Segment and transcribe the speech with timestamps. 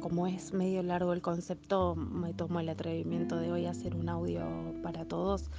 [0.00, 4.44] como es medio largo el concepto, me tomo el atrevimiento de hoy hacer un audio
[4.82, 5.50] para todos,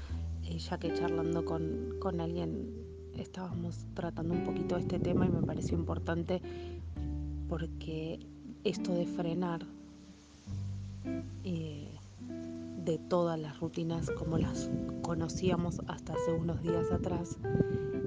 [0.44, 2.74] eh, ya que charlando con, con, alguien
[3.18, 6.42] estábamos tratando un poquito este tema y me pareció importante
[7.48, 8.20] porque
[8.64, 9.62] esto de frenar
[11.44, 11.88] eh,
[12.86, 14.70] de todas las rutinas como las
[15.02, 17.38] conocíamos hasta hace unos días atrás,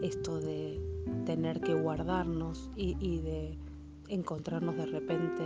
[0.02, 0.80] esto de
[1.24, 3.56] tener que guardarnos y, de
[4.08, 5.42] encontrarnos de repente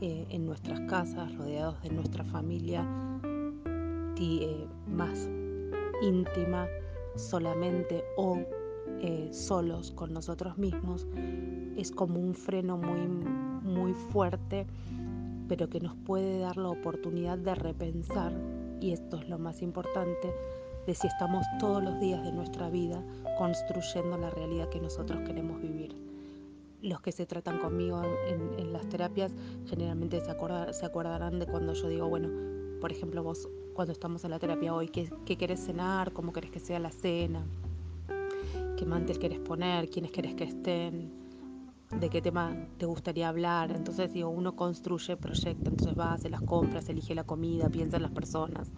[0.00, 2.86] eh, en nuestras casas, rodeados de nuestra familia
[4.20, 5.28] eh, más
[6.02, 6.66] íntima
[7.14, 8.38] solamente o
[9.00, 11.06] eh, solos con nosotros mismos,
[11.76, 13.06] es como un freno muy,
[13.62, 14.66] muy fuerte,
[15.48, 18.32] pero que nos puede dar la oportunidad de repensar,
[18.80, 20.32] y esto es lo más importante,
[20.86, 23.04] de si estamos todos los días de nuestra vida
[23.36, 25.94] construyendo la realidad que nosotros queremos vivir.
[26.80, 29.32] Los que se tratan conmigo en, las terapias
[29.66, 32.28] generalmente se, acordarán de cuando yo digo, bueno,
[32.80, 36.12] por ejemplo, vos cuando estamos en la terapia hoy, ¿qué, qué querés cenar?
[36.12, 37.44] ¿Cómo querés que sea la cena?
[38.76, 39.90] ¿Qué mantel querés poner?
[39.90, 41.10] ¿Quiénes querés que estén?
[41.98, 43.72] ¿De qué tema te gustaría hablar?
[43.72, 48.02] Entonces digo, uno construye, proyecta, entonces va, hace las compras, elige la comida, piensa en
[48.02, 48.70] las personas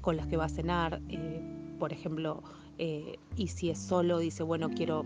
[0.00, 1.02] con las que va a cenar.
[1.08, 1.42] Eh,
[1.78, 2.42] por ejemplo,
[2.78, 5.04] eh, y si es solo, dice, bueno, quiero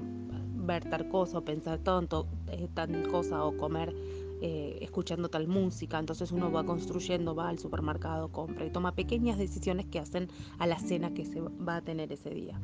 [0.69, 3.95] ver tal cosa o pensar tanto, eh, tal cosa o comer
[4.41, 5.99] escuchando tal música.
[5.99, 10.29] Entonces uno va construyendo, va al supermercado, compra y toma pequeñas decisiones que hacen
[10.61, 12.61] a la cena que se va a tener ese día.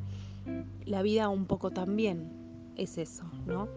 [0.85, 2.31] La vida un poco también
[2.77, 3.67] es eso, ¿no?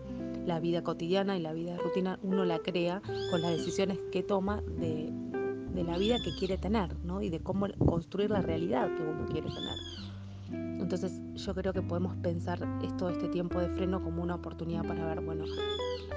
[0.47, 4.63] La vida cotidiana y la vida rutina uno la crea con las decisiones que toma
[4.63, 5.13] de
[5.79, 7.23] de la vida que quiere tener, ¿no?
[7.23, 9.77] Y de cómo construir la realidad que uno quiere tener.
[10.91, 15.05] Entonces yo creo que podemos pensar esto, este tiempo de freno como una oportunidad para
[15.05, 15.45] ver, bueno,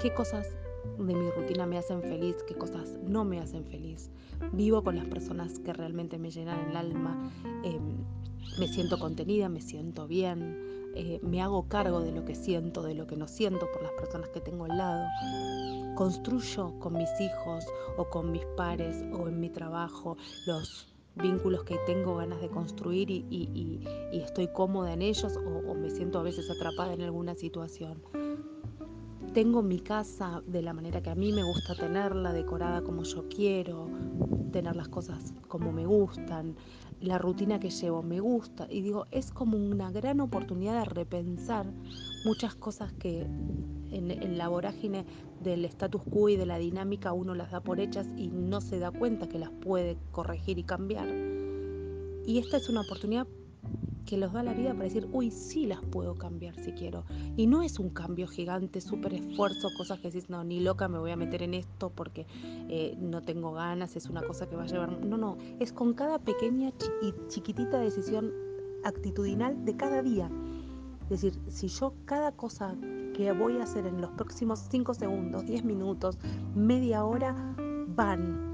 [0.00, 0.46] qué cosas
[0.96, 4.10] de mi rutina me hacen feliz, qué cosas no me hacen feliz.
[4.54, 7.30] Vivo con las personas que realmente me llenan el alma,
[7.64, 7.98] em,
[8.58, 10.56] me siento contenida, me siento bien,
[10.94, 13.92] eh, me hago cargo de lo que siento, de lo que no siento por las
[13.92, 15.06] personas que tengo al lado
[15.96, 17.66] construyo con mis hijos
[17.98, 20.16] o con mis pares o en mi trabajo
[20.46, 23.80] los vínculos que tengo ganas de construir y,
[24.12, 28.02] estoy cómoda en ellos o, o, me siento a veces atrapada en alguna situación.
[29.34, 33.28] Tengo mi casa de la manera que a mí me gusta tenerla, decorada como yo
[33.28, 33.88] quiero,
[34.52, 36.56] tener las cosas como me gustan,
[37.00, 41.66] la rutina que llevo me gusta y digo, es como una gran oportunidad de repensar
[42.24, 43.22] muchas cosas que
[43.90, 45.04] en, la vorágine
[45.42, 48.78] del status quo y de la dinámica uno las da por hechas y no se
[48.78, 51.08] da cuenta que las puede corregir y cambiar.
[52.24, 53.26] Y esta es una oportunidad
[54.04, 57.04] que los da la vida para decir, uy, sí las puedo cambiar si quiero.
[57.36, 60.98] Y no es un cambio gigante, súper esfuerzo, cosas que decís, no, ni loca me
[60.98, 62.26] voy a meter en esto porque
[62.68, 65.04] eh, no tengo ganas, es una cosa que va a llevar.
[65.04, 68.32] No, no, es con cada pequeña y chiquitita decisión
[68.84, 70.30] actitudinal de cada día.
[71.04, 72.74] Es decir, si yo cada cosa
[73.14, 76.18] que voy a hacer en los próximos 5 segundos, 10 minutos,
[76.54, 77.54] media hora,
[77.88, 78.52] van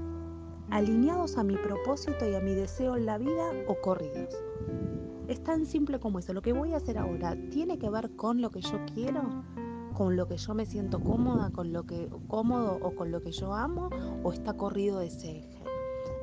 [0.69, 4.35] alineados a mi propósito y a mi deseo en la vida o corridos.
[5.29, 6.33] Es tan simple como eso.
[6.33, 9.21] Lo que voy a hacer ahora tiene que ver con lo que yo quiero,
[9.93, 13.31] con lo que yo me siento cómoda, con lo que cómodo o con lo que
[13.31, 13.91] yo amo
[14.23, 15.63] o está corrido de ese eje.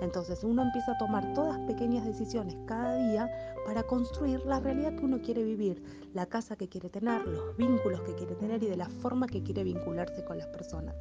[0.01, 3.31] Entonces uno empieza a tomar todas pequeñas decisiones cada día
[3.65, 5.81] para construir la realidad que uno quiere vivir,
[6.13, 9.41] la casa que quiere tener, los vínculos que quiere tener y de la forma que
[9.45, 10.97] quiere vincularse con las personas.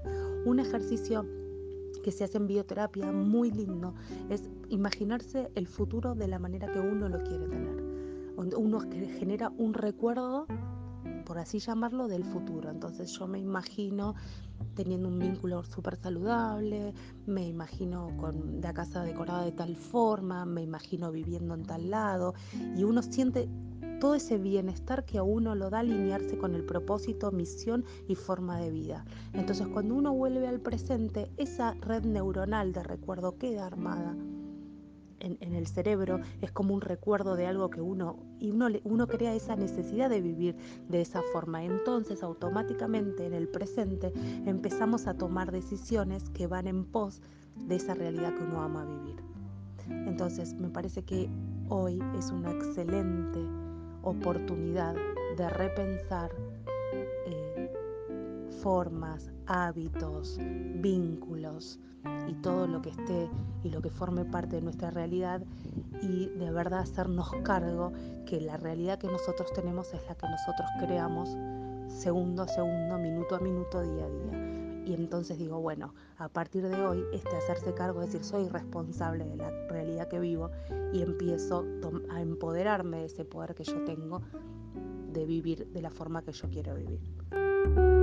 [0.46, 1.26] Un ejercicio
[2.04, 3.96] que se hace en bioterapia muy lindo
[4.30, 7.85] es imaginarse el futuro de la manera que uno lo quiere tener.
[8.38, 10.48] Uno genera un recuerdo
[11.26, 12.70] por así llamarlo, del futuro.
[12.70, 14.16] Entonces yo me imagino
[14.76, 16.94] teniendo un vínculo súper saludable,
[17.26, 22.36] me imagino con la casa decorada de tal forma, me imagino viviendo en tal lado
[22.78, 23.50] y uno siente
[24.00, 28.60] todo ese bienestar que a uno lo da alinearse con el propósito, misión y forma
[28.60, 29.06] de vida.
[29.34, 34.16] Entonces cuando uno vuelve al presente, esa red neuronal de recuerdo queda armada
[35.20, 39.34] en, el cerebro es como un recuerdo de algo que uno, y uno, uno crea
[39.34, 40.56] esa necesidad de vivir
[40.90, 41.64] de esa forma.
[41.64, 44.14] Entonces automáticamente en el presente
[44.46, 47.22] empezamos a tomar decisiones que van en pos
[47.56, 49.16] de esa realidad que uno ama vivir.
[49.90, 51.30] Entonces me parece que
[51.70, 53.40] hoy es una excelente
[54.02, 54.96] oportunidad
[55.38, 56.32] de repensar
[57.26, 57.72] eh,
[58.62, 60.38] formas, hábitos,
[60.76, 61.80] vínculos,
[62.28, 63.30] y todo lo que esté
[63.64, 65.42] y lo que forme parte de nuestra realidad
[66.02, 67.92] y de verdad hacernos cargo
[68.26, 71.30] que la realidad que nosotros tenemos es la que nosotros creamos
[71.88, 74.86] segundo a segundo, minuto a minuto, día a día.
[74.86, 79.26] Y entonces digo, bueno, a partir de hoy, este hacerse cargo, es decir, soy responsable
[79.26, 80.52] de la realidad que vivo
[80.94, 81.66] y empiezo
[82.12, 84.22] a empoderarme de ese poder que yo tengo
[85.12, 87.95] de vivir de la forma que yo quiero vivir.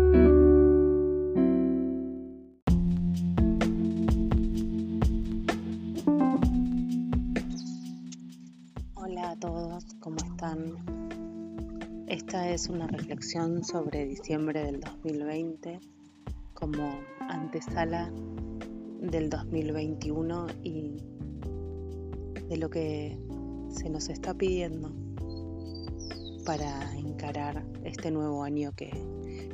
[12.52, 15.80] Es una reflexión sobre diciembre del 2020
[16.52, 18.12] como antesala
[19.00, 20.98] del 2021 y
[22.50, 23.18] de lo que
[23.70, 24.92] se nos está pidiendo
[26.44, 28.90] para encarar este nuevo año que,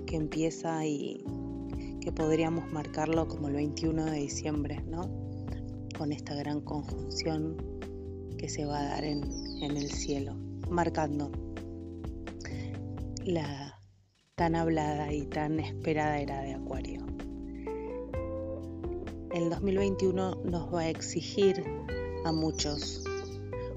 [0.05, 1.25] que empieza y
[2.01, 5.03] que podríamos marcarlo como el 21 de diciembre, ¿no?
[5.97, 7.57] Con esta gran conjunción
[8.37, 9.23] que se va a dar en,
[9.63, 10.35] en el cielo,
[10.69, 11.31] marcando
[13.29, 13.79] la
[14.37, 17.05] tan hablada y tan esperada era de Acuario.
[19.35, 21.63] El 2021 nos va a exigir
[22.25, 23.05] a muchos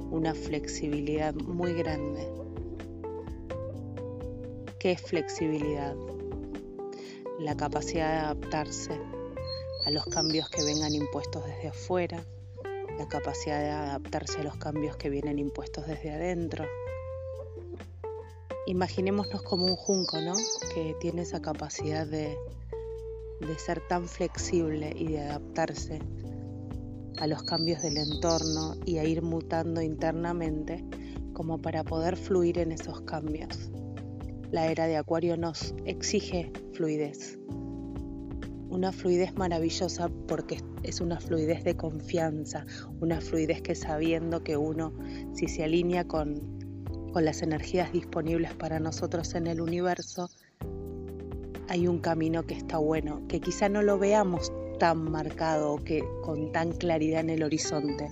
[0.10, 2.26] una flexibilidad muy grande.
[4.80, 5.96] ¿Qué es flexibilidad?
[7.40, 8.98] La capacidad de adaptarse
[9.86, 12.24] a los cambios que vengan impuestos desde afuera,
[12.98, 16.66] la capacidad de adaptarse a los cambios que vienen impuestos desde adentro,
[18.66, 20.36] imaginémonos como un junco, ¿no?
[20.74, 22.38] Que tiene esa capacidad de,
[23.40, 26.00] de ser tan flexible y de adaptarse
[27.18, 30.84] a los cambios del entorno y a ir mutando internamente
[31.34, 33.72] como para poder fluir en esos cambios.
[34.52, 37.40] La era de Acuario nos exige fluidez.
[38.70, 42.66] Una fluidez maravillosa porque es una fluidez de confianza,
[43.00, 44.94] una fluidez que sabiendo que uno,
[45.34, 46.61] si se alinea con
[47.12, 50.30] con las energías disponibles para nosotros en el universo,
[51.68, 56.04] hay un camino que está bueno, que quizá no lo veamos tan marcado o que
[56.24, 58.10] con tan claridad en el horizonte,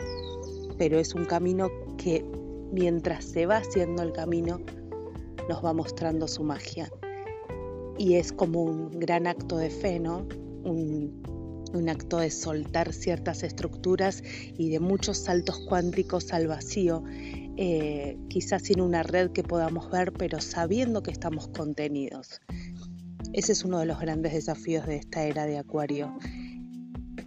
[0.77, 2.23] pero es un camino que
[2.71, 4.61] mientras se va haciendo el camino
[5.49, 6.91] nos va mostrando su magia.
[7.97, 10.25] Y es como un gran acto de fe, ¿no?
[10.63, 14.23] Un acto de soltar ciertas estructuras
[14.57, 17.03] y de muchos saltos cuánticos al vacío
[17.61, 22.39] eh, quizás sin una red que podamos ver, pero sabiendo que estamos contenidos.
[23.33, 26.17] Ese es uno de los grandes desafíos de esta era de Acuario,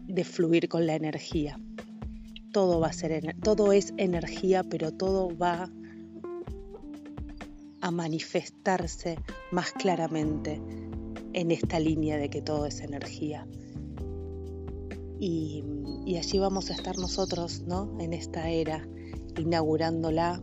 [0.06, 1.60] de fluir con la energía.
[2.50, 5.68] Todo va a ser, todo es energía, pero todo va
[7.82, 9.18] a manifestarse
[9.50, 10.62] más claramente
[11.34, 13.46] en esta línea de que todo es energía.
[15.20, 15.62] Y,
[16.06, 17.98] y allí vamos a estar nosotros, ¿no?
[18.00, 18.88] En esta era
[19.38, 20.40] inaugurándola,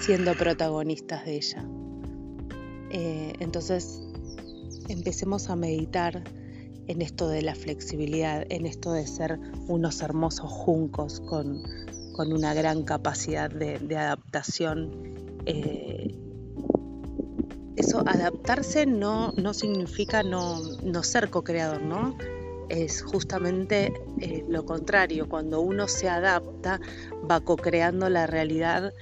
[0.00, 1.64] siendo protagonistas de ella.
[2.90, 4.02] Eh, entonces,
[4.88, 6.22] empecemos a meditar
[6.86, 11.62] en esto de la flexibilidad, en esto de ser unos hermosos juncos con,
[12.16, 14.90] una gran capacidad de, adaptación.
[15.46, 16.14] Eh,
[17.76, 22.16] eso, adaptarse no, no significa no, no ser co-creador, ¿no?
[22.68, 26.80] Es justamente eh, lo contrario, cuando uno se adapta
[27.30, 28.92] va co-creando la realidad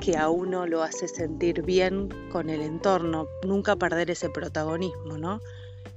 [0.00, 5.40] que a uno lo hace sentir bien con el entorno, nunca perder ese protagonismo, ¿no?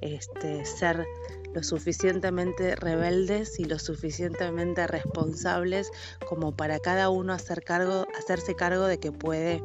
[0.01, 1.05] Este, ser
[1.53, 5.91] lo suficientemente rebeldes y lo suficientemente responsables
[6.27, 9.61] como para cada uno hacer cargo, hacerse cargo de que puede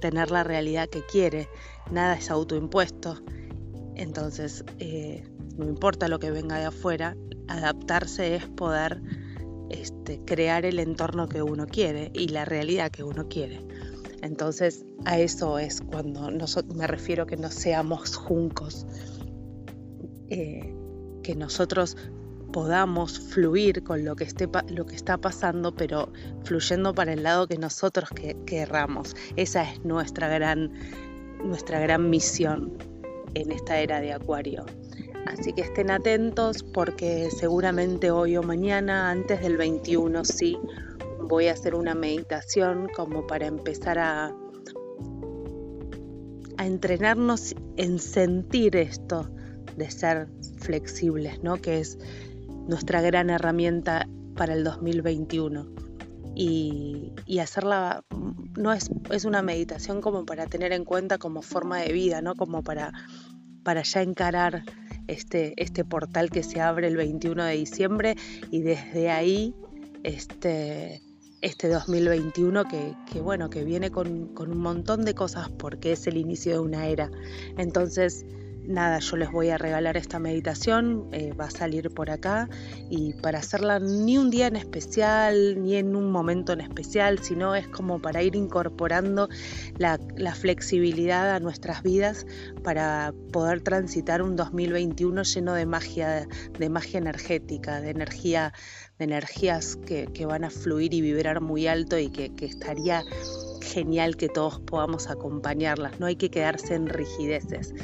[0.00, 1.48] tener la realidad que quiere.
[1.90, 3.18] Nada es autoimpuesto.
[3.94, 5.24] Entonces, eh,
[5.56, 7.16] no importa lo que venga de afuera,
[7.48, 9.00] adaptarse es poder
[9.70, 13.60] este, crear el entorno que uno quiere y la realidad que uno quiere.
[14.22, 16.30] Entonces a eso es cuando
[16.74, 18.86] me refiero que no seamos juncos,
[20.28, 20.74] eh,
[21.22, 21.96] que nosotros
[22.52, 26.10] podamos fluir con lo que, esté, lo que está pasando, pero
[26.44, 28.08] fluyendo para el lado que nosotros
[28.46, 29.14] querramos.
[29.36, 30.72] Esa es nuestra gran,
[31.44, 32.72] nuestra gran misión
[33.34, 34.64] en esta era de Acuario.
[35.26, 40.58] Así que estén atentos porque seguramente hoy o mañana, antes del 21, sí,
[41.20, 44.34] voy a hacer una meditación como para empezar a,
[46.56, 49.28] a entrenarnos en sentir esto
[49.76, 50.28] de ser
[50.58, 51.56] flexibles, ¿no?
[51.56, 51.98] Que es
[52.68, 55.66] nuestra gran herramienta para el 2021.
[56.34, 58.04] Y, y, hacerla
[58.58, 62.34] no es, es, una meditación como para tener en cuenta como forma de vida, ¿no?
[62.34, 62.92] Como para,
[63.62, 64.62] para ya encarar
[65.08, 68.16] este, este portal que se abre el 21 de diciembre
[68.50, 69.54] y desde ahí
[70.02, 71.02] este,
[71.40, 76.06] este 2021 que, que, bueno, que viene con, con, un montón de cosas porque es
[76.06, 77.10] el inicio de una era.
[77.58, 78.24] Entonces,
[78.66, 82.48] nada, yo les voy a regalar esta meditación, eh, va a salir por acá
[82.90, 87.54] y para hacerla ni un día en especial, ni en un momento en especial, sino
[87.54, 89.28] es como para ir incorporando
[89.78, 89.98] la,
[90.34, 92.26] flexibilidad a nuestras vidas
[92.62, 96.26] para poder transitar un 2021 lleno de magia,
[96.58, 98.52] de magia energética, de energía,
[98.98, 103.04] de energías que, van a fluir y vibrar muy alto y que, que estaría
[103.62, 107.74] genial que todos podamos acompañarlas, no hay que quedarse en rigideces.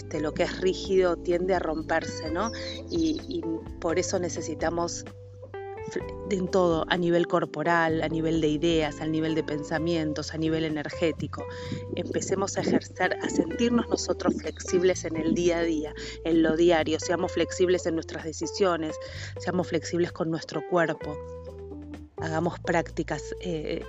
[0.00, 2.50] Este, lo que es rígido tiende a romperse, ¿no?
[2.90, 3.42] Y,
[3.80, 5.04] por eso necesitamos
[6.30, 10.64] en todo, a nivel corporal, a nivel de ideas, a nivel de pensamientos, a nivel
[10.64, 11.44] energético.
[11.96, 16.98] Empecemos a ejercer, a sentirnos nosotros flexibles en el día a día, en lo diario,
[16.98, 18.96] seamos flexibles en nuestras decisiones,
[19.38, 21.14] seamos flexibles con nuestro cuerpo
[22.22, 23.84] hagamos prácticas eh,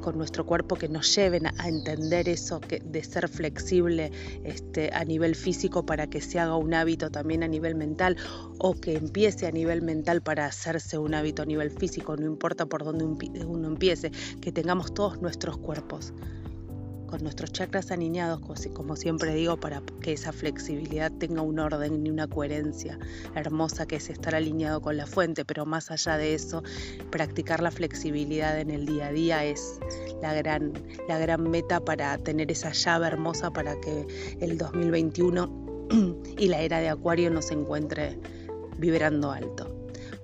[0.00, 4.12] con nuestro cuerpo que nos lleven a, entender eso, que, de ser flexible
[4.44, 8.16] este, a nivel físico para que se haga un hábito también a nivel mental
[8.58, 12.66] o que empiece a nivel mental para hacerse un hábito a nivel físico, no importa
[12.66, 16.12] por dónde uno empiece, que tengamos todos nuestros cuerpos
[17.06, 18.40] con nuestros chakras alineados,
[18.72, 22.98] como siempre digo, para que esa flexibilidad tenga un orden y una coherencia
[23.34, 26.62] hermosa que es estar alineado con la fuente, pero más allá de eso,
[27.10, 29.78] practicar la flexibilidad en el día a día es
[30.22, 30.72] la gran,
[31.08, 34.06] la gran meta para tener esa llave hermosa para que
[34.40, 35.66] el 2021
[36.38, 38.18] y la era de Acuario nos encuentre
[38.78, 39.72] vibrando alto.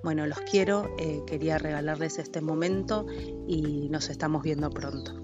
[0.03, 3.05] Bueno, los quiero, eh, quería regalarles este momento
[3.47, 5.22] y nos estamos viendo pronto.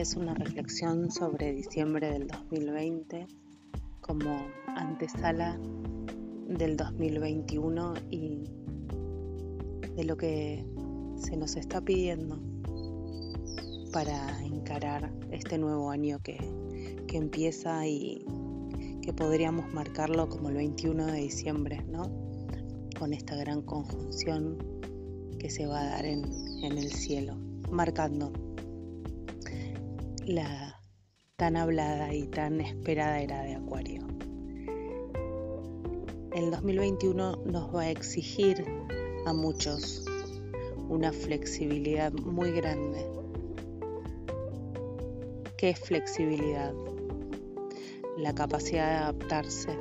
[0.00, 3.26] Es una reflexión sobre diciembre del 2020
[4.00, 5.58] como antesala
[6.46, 8.44] del 2021 y
[9.96, 10.64] de lo que
[11.16, 12.38] se nos está pidiendo
[13.92, 16.38] para encarar este nuevo año que,
[17.08, 18.24] que empieza y
[19.02, 22.02] que podríamos marcarlo como el 21 de diciembre, ¿no?
[22.96, 24.58] Con esta gran conjunción
[25.40, 26.24] que se va a dar en,
[26.62, 27.36] en el cielo,
[27.72, 28.32] marcando
[30.28, 30.80] la
[31.36, 34.06] tan hablada y tan esperada era de Acuario.
[36.34, 38.64] El 2021 nos va a exigir
[39.26, 40.04] a muchos
[40.88, 43.04] una flexibilidad muy grande.
[45.56, 46.72] ¿Qué es flexibilidad?
[48.18, 49.78] la capacidad de adaptarse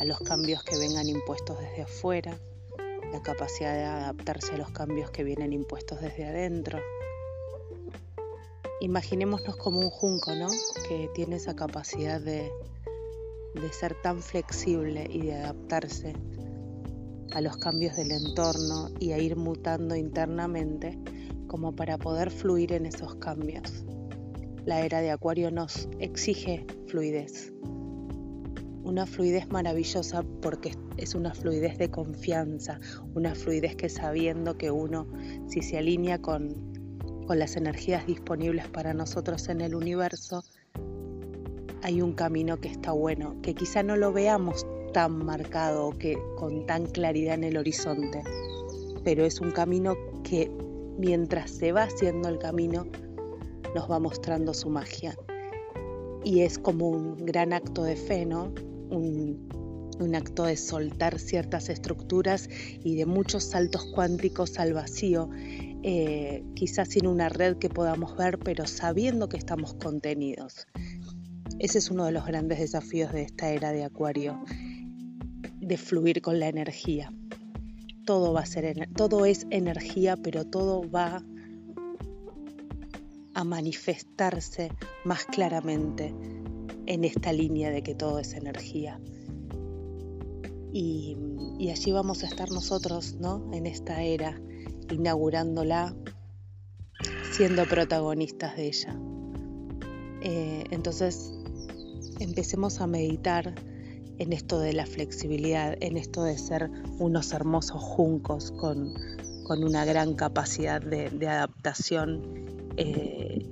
[0.00, 2.36] a los cambios que vengan impuestos desde afuera,
[3.12, 6.80] la capacidad de adaptarse a los cambios que vienen impuestos desde adentro.
[8.80, 10.50] Imaginémonos como un junco, ¿no?
[10.88, 12.50] Que tiene esa capacidad de,
[13.54, 16.14] de ser tan flexible y de adaptarse
[17.32, 20.98] a los cambios del entorno y a ir mutando internamente
[21.46, 23.84] como para poder fluir en esos cambios.
[24.64, 27.52] La era de Acuario nos exige fluidez.
[28.82, 32.80] Una fluidez maravillosa porque es una fluidez de confianza,
[33.14, 35.06] una fluidez que sabiendo que uno,
[35.48, 36.63] si se alinea con,
[37.26, 40.44] con las energías disponibles para nosotros en el universo,
[41.82, 46.16] hay un camino que está bueno, que quizá no lo veamos tan marcado o que
[46.36, 48.22] con tan claridad en el horizonte,
[49.04, 50.50] pero es un camino que
[50.98, 52.86] mientras se va haciendo el camino,
[53.74, 55.16] nos va mostrando su magia.
[56.22, 58.52] Y es como un gran acto de fe, ¿no?
[58.90, 59.52] Un,
[60.14, 62.48] acto de soltar ciertas estructuras
[62.82, 65.28] y de muchos saltos cuánticos al vacío,
[65.86, 70.66] eh, quizás sin una red que podamos ver, pero sabiendo que estamos contenidos.
[71.58, 74.42] Ese es uno de los grandes desafíos de esta era de Acuario,
[75.60, 77.12] de fluir con la energía.
[78.06, 81.22] Todo va a ser, todo es energía, pero todo va
[83.34, 84.70] a manifestarse
[85.04, 86.14] más claramente
[86.86, 88.98] en esta línea de que todo es energía.
[90.72, 91.14] Y,
[91.70, 93.50] allí vamos a estar nosotros, ¿no?
[93.52, 94.40] En esta era,
[94.90, 95.94] inaugurándola,
[97.32, 98.96] siendo protagonistas de ella.
[100.22, 101.32] Eh, entonces,
[102.20, 103.54] empecemos a meditar
[104.18, 108.94] en esto de la flexibilidad, en esto de ser unos hermosos juncos con,
[109.48, 112.22] una gran capacidad de, de adaptación
[112.76, 113.46] eh,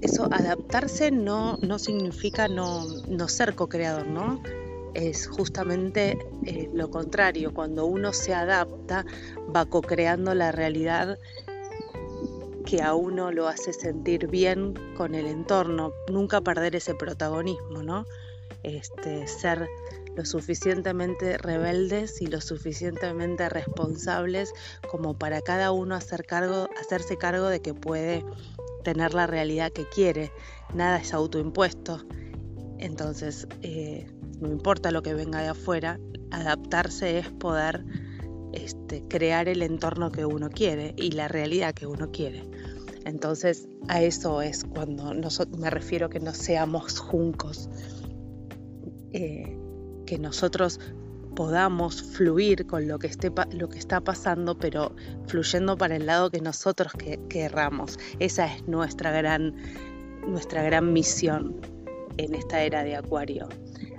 [0.00, 4.40] eso, adaptarse no, no significa no, no ser co-creador, ¿no?
[4.98, 9.06] Es justamente eh, lo contrario, cuando uno se adapta
[9.54, 11.18] va co-creando la realidad
[12.66, 18.06] que a uno lo hace sentir bien con el entorno, nunca perder ese protagonismo, ¿no?
[18.64, 19.68] este, ser
[20.16, 24.52] lo suficientemente rebeldes y lo suficientemente responsables
[24.90, 28.24] como para cada uno hacer cargo, hacerse cargo de que puede
[28.82, 30.32] tener la realidad que quiere.
[30.74, 32.04] Nada es autoimpuesto.
[32.78, 34.08] Entonces, eh,
[34.40, 35.98] no importa lo que venga de afuera,
[36.30, 37.84] adaptarse es poder
[38.52, 42.44] este, crear el entorno que uno quiere y la realidad que uno quiere.
[43.04, 45.14] Entonces, a eso es cuando
[45.56, 47.68] me refiero que no seamos juncos,
[49.12, 49.56] eh,
[50.06, 50.78] que nosotros
[51.34, 54.94] podamos fluir con lo que, esté, lo que está pasando, pero
[55.26, 56.92] fluyendo para el lado que nosotros
[57.28, 57.98] querramos.
[58.18, 59.54] Esa es nuestra gran,
[60.26, 61.60] nuestra gran misión
[62.16, 63.48] en esta era de Acuario.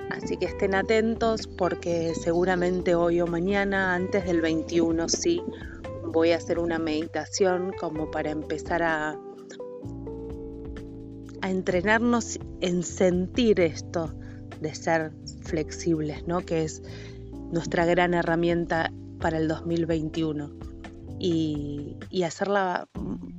[0.10, 5.42] Así que estén atentos porque seguramente hoy o mañana, antes del 21, sí,
[6.06, 9.20] voy a hacer una meditación como para empezar a,
[11.42, 14.14] a entrenarnos en sentir esto
[14.60, 15.12] de ser
[15.44, 16.42] flexibles, ¿no?
[16.42, 16.82] Que es
[17.52, 20.52] nuestra gran herramienta para el 2021.
[21.20, 22.88] Y, y, hacerla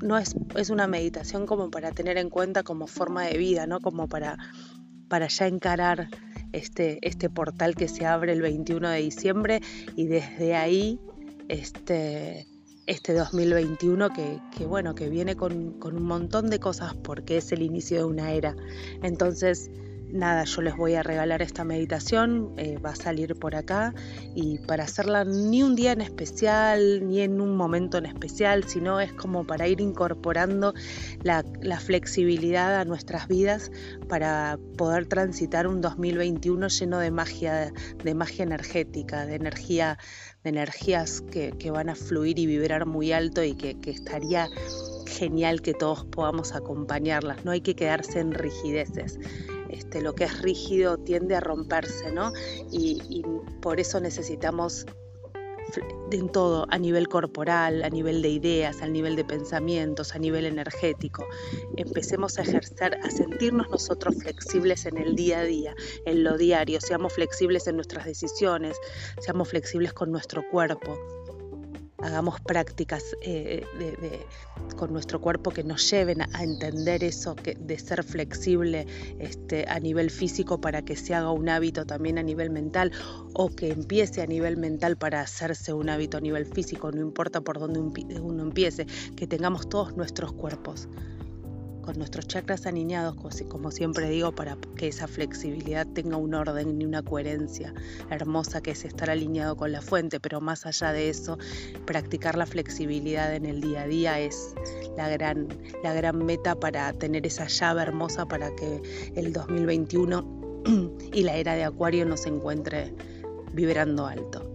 [0.02, 3.80] no es, es, una meditación como para tener en cuenta como forma de vida, ¿no?
[3.80, 4.36] Como para,
[5.08, 6.08] para ya encarar
[6.52, 9.60] este, este portal que se abre el 21 de diciembre
[9.96, 11.00] y desde ahí
[11.48, 12.46] este,
[12.86, 17.52] este 2021 que, que, bueno, que viene con, con un montón de cosas porque es
[17.52, 18.56] el inicio de una era.
[19.02, 19.70] Entonces,
[20.12, 23.94] nada, yo les voy a regalar esta meditación, eh, va a salir por acá
[24.34, 29.00] y para hacerla ni un día en especial, ni en un momento en especial, sino
[29.00, 30.74] es como para ir incorporando
[31.22, 31.42] la,
[31.80, 33.70] flexibilidad a nuestras vidas
[34.08, 37.72] para poder transitar un 2021 lleno de magia,
[38.04, 39.98] de magia energética, de energía
[40.44, 44.48] de energías que, van a fluir y vibrar muy alto y que, que estaría
[45.06, 49.18] genial que todos podamos acompañarlas, no hay que quedarse en rigideces.
[49.80, 52.34] Este, lo que es rígido tiende a romperse, ¿no?
[52.70, 53.24] Y,
[53.62, 54.84] por eso necesitamos
[56.12, 60.44] en todo, a nivel corporal, a nivel de ideas, a nivel de pensamientos, a nivel
[60.44, 61.26] energético.
[61.76, 66.78] Empecemos a ejercer, a sentirnos nosotros flexibles en el día a día, en lo diario,
[66.80, 68.76] seamos flexibles en nuestras decisiones,
[69.20, 70.98] seamos flexibles con nuestro cuerpo
[72.02, 73.64] hagamos prácticas eh,
[74.76, 78.86] con nuestro cuerpo que nos lleven a, entender eso, que, de ser flexible
[79.18, 82.92] este, a nivel físico para que se haga un hábito también a nivel mental
[83.34, 87.40] o que empiece a nivel mental para hacerse un hábito a nivel físico, no importa
[87.40, 88.86] por dónde uno empiece,
[89.16, 90.88] que tengamos todos nuestros cuerpos
[91.96, 93.16] nuestros chakras alineados,
[93.48, 97.74] como siempre digo, para que esa flexibilidad tenga un orden y una coherencia
[98.10, 101.38] hermosa que es estar alineado con la fuente, pero más allá de eso,
[101.86, 104.54] practicar la flexibilidad en el día a día es
[104.96, 105.48] la gran,
[105.82, 108.82] la gran meta para tener esa llave hermosa para que
[109.14, 110.62] el 2021
[111.12, 112.94] y la era de Acuario nos encuentre
[113.52, 114.46] vibrando alto.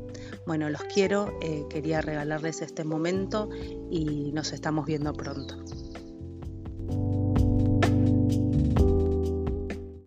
[0.45, 3.49] Bueno, los quiero, eh, quería regalarles este momento
[3.89, 5.55] y nos estamos viendo pronto.